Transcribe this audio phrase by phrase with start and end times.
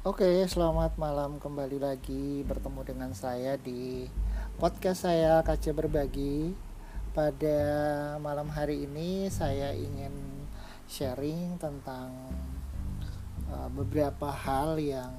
[0.00, 4.08] Oke, selamat malam kembali lagi bertemu dengan saya di
[4.56, 6.56] podcast saya Kaca Berbagi.
[7.12, 7.60] Pada
[8.16, 10.08] malam hari ini saya ingin
[10.88, 12.16] sharing tentang
[13.52, 15.12] uh, beberapa hal yang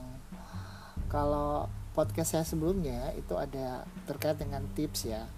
[1.13, 5.29] kalau podcast saya sebelumnya itu ada terkait dengan tips ya,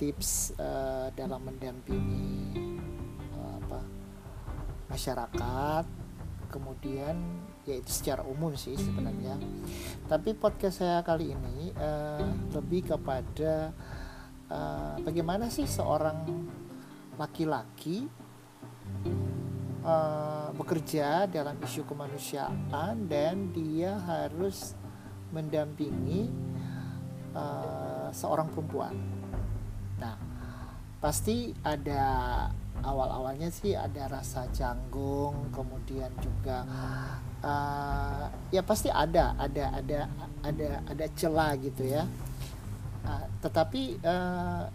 [0.00, 2.56] tips uh, dalam mendampingi
[3.36, 3.84] apa
[4.88, 6.07] masyarakat
[6.48, 7.16] kemudian
[7.68, 9.36] yaitu secara umum sih sebenarnya.
[10.08, 12.24] Tapi podcast saya kali ini uh,
[12.56, 13.72] lebih kepada
[14.48, 16.24] uh, bagaimana sih seorang
[17.20, 18.08] laki-laki
[19.84, 24.72] uh, bekerja dalam isu kemanusiaan dan dia harus
[25.28, 26.32] mendampingi
[27.36, 28.96] uh, seorang perempuan.
[30.00, 30.37] Nah
[30.98, 32.02] pasti ada
[32.82, 36.66] awal-awalnya sih ada rasa canggung kemudian juga
[37.42, 40.00] uh, ya pasti ada ada ada
[40.42, 42.06] ada ada celah gitu ya.
[43.06, 44.66] Uh, tetapi uh,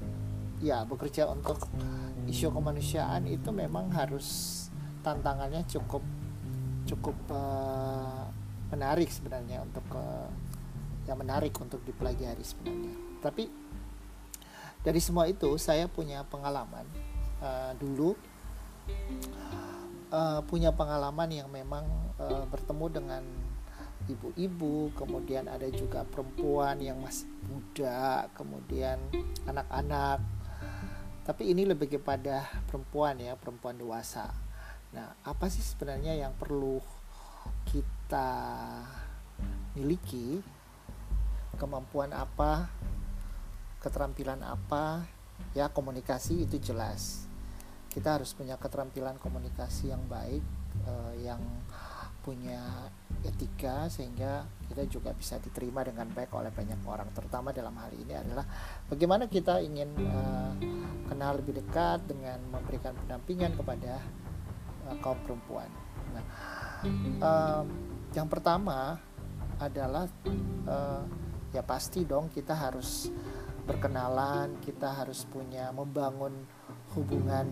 [0.63, 1.67] ya bekerja untuk
[2.23, 4.59] isu kemanusiaan itu memang harus
[5.03, 6.03] tantangannya cukup
[6.87, 8.31] cukup uh,
[8.71, 10.31] menarik sebenarnya untuk uh,
[11.03, 12.95] yang menarik untuk dipelajari sebenarnya.
[13.19, 13.43] Tapi
[14.83, 16.85] dari semua itu saya punya pengalaman
[17.39, 18.13] uh, dulu
[20.13, 21.87] uh, punya pengalaman yang memang
[22.21, 23.23] uh, bertemu dengan
[24.07, 28.99] ibu-ibu, kemudian ada juga perempuan yang masih muda, kemudian
[29.47, 30.19] anak-anak.
[31.23, 34.27] Tapi ini lebih kepada perempuan ya, perempuan dewasa.
[34.91, 36.83] Nah, apa sih sebenarnya yang perlu
[37.71, 38.29] kita
[39.73, 40.43] miliki?
[41.55, 42.67] Kemampuan apa?
[43.83, 45.03] Keterampilan apa?
[45.51, 47.27] Ya, komunikasi itu jelas
[47.93, 50.41] kita harus punya keterampilan komunikasi yang baik
[50.89, 51.39] uh, yang
[52.25, 52.89] punya
[53.21, 58.15] etika sehingga kita juga bisa diterima dengan baik oleh banyak orang terutama dalam hal ini
[58.17, 58.47] adalah
[58.89, 60.55] bagaimana kita ingin uh,
[61.05, 64.01] kenal lebih dekat dengan memberikan pendampingan kepada
[64.89, 65.69] uh, kaum perempuan.
[66.15, 66.25] Nah,
[67.21, 67.63] uh,
[68.15, 68.97] yang pertama
[69.61, 70.09] adalah
[70.65, 71.03] uh,
[71.53, 73.13] ya pasti dong kita harus
[73.63, 76.43] berkenalan, kita harus punya membangun
[76.95, 77.47] hubungan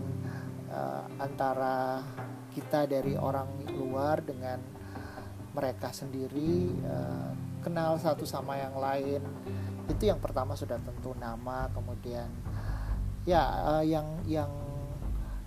[0.68, 2.04] uh, antara
[2.52, 4.60] kita dari orang luar dengan
[5.52, 7.32] mereka sendiri uh,
[7.64, 9.20] kenal satu sama yang lain.
[9.88, 12.28] Itu yang pertama sudah tentu nama kemudian
[13.24, 13.42] ya
[13.78, 14.50] uh, yang yang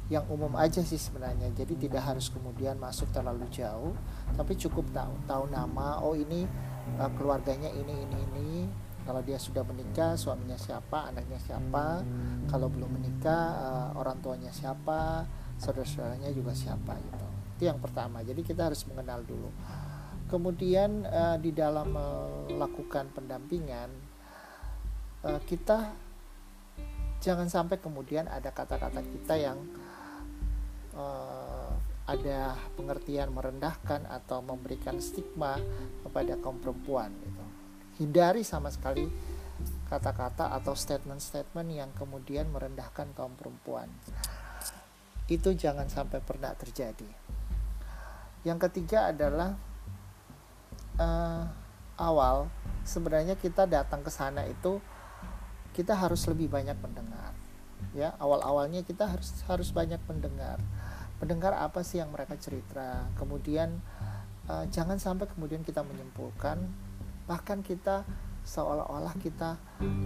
[0.06, 1.50] yang umum aja sih sebenarnya.
[1.54, 3.94] Jadi tidak harus kemudian masuk terlalu jauh
[4.38, 6.46] tapi cukup tahu tahu nama oh ini
[7.02, 8.50] uh, keluarganya ini ini ini
[9.06, 12.02] kalau dia sudah menikah suaminya siapa anaknya siapa.
[12.50, 15.30] Kalau belum menikah uh, orang tuanya siapa
[15.62, 17.26] saudara-saudaranya juga siapa gitu.
[17.56, 18.26] Itu yang pertama.
[18.26, 19.54] Jadi kita harus mengenal dulu.
[20.26, 21.94] Kemudian uh, di dalam
[22.50, 23.94] melakukan pendampingan
[25.22, 25.94] uh, kita
[27.22, 29.58] jangan sampai kemudian ada kata-kata kita yang
[30.98, 31.70] uh,
[32.10, 35.58] ada pengertian merendahkan atau memberikan stigma
[36.06, 37.45] kepada kaum perempuan gitu
[38.00, 39.08] hindari sama sekali
[39.88, 43.88] kata-kata atau statement-statement yang kemudian merendahkan kaum perempuan.
[45.30, 47.08] Itu jangan sampai pernah terjadi.
[48.46, 49.58] Yang ketiga adalah
[51.02, 51.44] uh,
[51.98, 52.52] awal
[52.86, 54.78] sebenarnya kita datang ke sana itu
[55.74, 57.34] kita harus lebih banyak mendengar.
[57.92, 60.60] Ya, awal-awalnya kita harus harus banyak mendengar.
[61.20, 63.08] Mendengar apa sih yang mereka cerita.
[63.20, 63.80] Kemudian
[64.48, 66.85] uh, jangan sampai kemudian kita menyimpulkan
[67.26, 68.06] bahkan kita
[68.46, 69.58] seolah-olah kita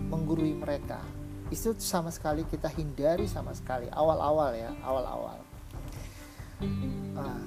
[0.07, 1.03] menggurui mereka.
[1.51, 3.91] Itu sama sekali kita hindari sama sekali.
[3.91, 5.39] Awal-awal ya awal-awal.
[7.15, 7.39] Nah,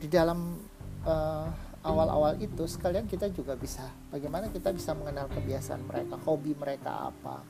[0.00, 0.60] di dalam
[1.04, 1.48] uh,
[1.84, 7.44] awal-awal itu sekalian kita juga bisa bagaimana kita bisa mengenal kebiasaan mereka hobi mereka apa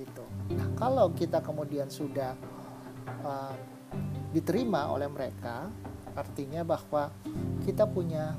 [0.00, 0.24] gitu.
[0.56, 2.32] Nah kalau kita kemudian sudah
[3.20, 3.52] uh,
[4.32, 5.68] diterima oleh mereka
[6.16, 7.12] artinya bahwa
[7.68, 8.32] kita punya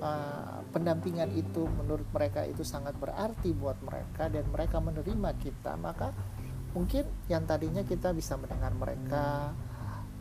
[0.00, 6.14] uh, pendampingan itu menurut mereka itu sangat berarti buat mereka dan mereka menerima kita maka
[6.76, 9.52] mungkin yang tadinya kita bisa mendengar mereka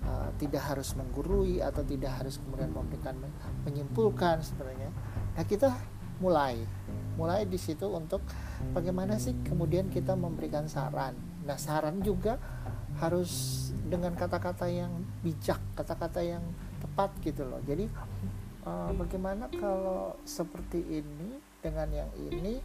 [0.07, 3.15] uh, tidak harus menggurui atau tidak harus kemudian memberikan
[3.67, 4.89] menyimpulkan sebenarnya.
[5.35, 5.75] Nah kita
[6.17, 6.57] mulai
[7.13, 8.25] mulai di situ untuk
[8.73, 11.13] bagaimana sih kemudian kita memberikan saran.
[11.45, 12.39] Nah saran juga
[12.97, 13.29] harus
[13.85, 16.41] dengan kata-kata yang bijak kata-kata yang
[16.81, 17.61] tepat gitu loh.
[17.65, 17.85] Jadi
[18.67, 22.59] uh, bagaimana kalau seperti ini dengan yang ini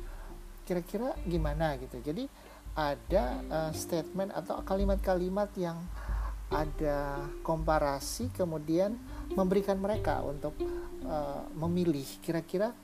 [0.67, 2.03] kira-kira gimana gitu?
[2.03, 2.27] Jadi
[2.75, 5.79] ada uh, statement atau kalimat-kalimat yang
[6.53, 8.93] ada komparasi kemudian
[9.33, 10.53] memberikan mereka untuk
[11.09, 12.77] uh, memilih kira-kira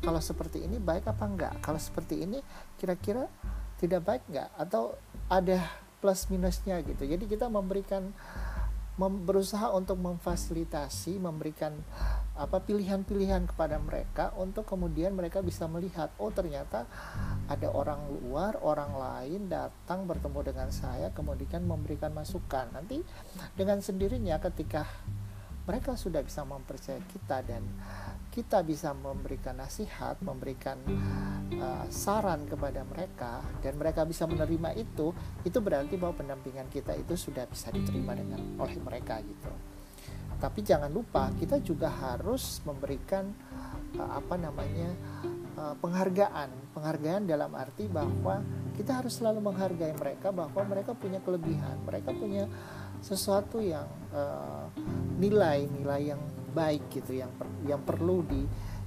[0.00, 1.54] kalau seperti ini baik apa enggak?
[1.60, 2.40] Kalau seperti ini
[2.80, 3.28] kira-kira
[3.76, 4.48] tidak baik enggak?
[4.56, 4.96] Atau
[5.28, 5.60] ada
[6.00, 7.04] plus minusnya gitu?
[7.04, 8.59] Jadi kita memberikan mem
[9.08, 11.72] berusaha untuk memfasilitasi memberikan
[12.36, 16.88] apa pilihan-pilihan kepada mereka untuk kemudian mereka bisa melihat oh ternyata
[17.48, 22.68] ada orang luar orang lain datang bertemu dengan saya kemudian memberikan masukan.
[22.74, 23.00] Nanti
[23.56, 24.84] dengan sendirinya ketika
[25.70, 27.62] mereka sudah bisa mempercayai kita dan
[28.34, 30.82] kita bisa memberikan nasihat, memberikan
[31.62, 35.14] uh, saran kepada mereka dan mereka bisa menerima itu,
[35.46, 39.50] itu berarti bahwa pendampingan kita itu sudah bisa diterima dengan oleh mereka gitu.
[40.42, 43.30] Tapi jangan lupa kita juga harus memberikan
[43.94, 44.90] uh, apa namanya
[45.54, 48.42] uh, penghargaan, penghargaan dalam arti bahwa
[48.74, 52.50] kita harus selalu menghargai mereka bahwa mereka punya kelebihan, mereka punya
[53.00, 53.88] sesuatu yang
[55.20, 56.20] nilai-nilai uh, yang
[56.50, 58.42] baik gitu yang per, yang perlu di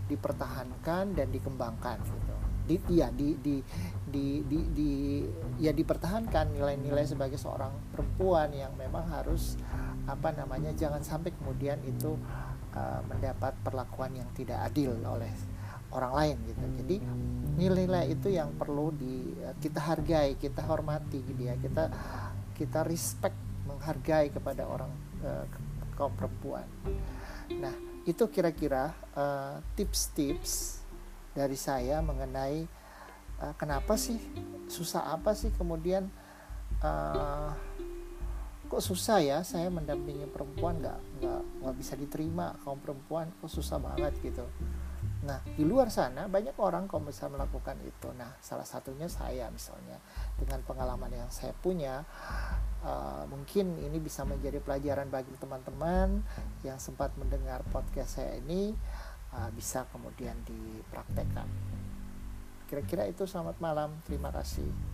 [0.07, 2.33] dipertahankan dan dikembangkan gitu.
[2.63, 3.59] Di ya di di
[4.03, 4.91] di di, di
[5.59, 9.55] ya dipertahankan nilai-nilai sebagai seorang perempuan yang memang harus
[10.03, 12.19] apa namanya jangan sampai kemudian itu
[12.75, 15.31] uh, mendapat perlakuan yang tidak adil oleh
[15.95, 16.65] orang lain gitu.
[16.83, 16.95] Jadi
[17.55, 19.31] nilai-nilai itu yang perlu di
[19.63, 21.55] kita hargai kita hormati gitu ya.
[21.55, 21.87] Kita
[22.53, 24.91] kita respect menghargai kepada orang
[25.23, 25.45] uh,
[25.95, 26.65] kaum perempuan
[27.51, 27.75] Nah,
[28.07, 30.83] itu kira-kira uh, tips-tips
[31.35, 32.63] dari saya mengenai
[33.41, 34.19] uh, kenapa sih
[34.69, 36.07] susah apa sih kemudian
[36.79, 37.51] uh,
[38.69, 43.77] kok susah ya saya mendampingi perempuan nggak nggak nggak bisa diterima kaum perempuan kok susah
[43.81, 44.45] banget gitu.
[45.23, 48.11] Nah di luar sana banyak orang kok bisa melakukan itu.
[48.15, 49.97] Nah salah satunya saya misalnya
[50.35, 52.03] dengan pengalaman yang saya punya
[52.83, 56.21] uh, mungkin ini bisa menjadi pelajaran bagi teman-teman
[56.67, 58.75] yang sempat mendengar podcast saya ini
[59.31, 61.47] uh, bisa kemudian dipraktekkan.
[62.67, 63.89] Kira-kira itu selamat malam.
[64.03, 64.92] Terima kasih.